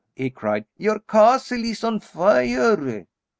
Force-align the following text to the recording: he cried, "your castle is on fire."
he 0.15 0.31
cried, 0.31 0.65
"your 0.77 0.97
castle 0.97 1.63
is 1.63 1.83
on 1.83 1.99
fire." 1.99 3.05